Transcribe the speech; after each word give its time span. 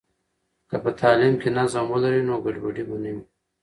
که 0.69 0.75
په 0.83 0.89
تعلیم 0.99 1.33
کې 1.41 1.49
نظم 1.57 1.85
ولري، 1.89 2.21
نو 2.29 2.35
ګډوډي 2.45 2.83
به 2.89 2.95
نه 3.03 3.11
وي. 3.15 3.23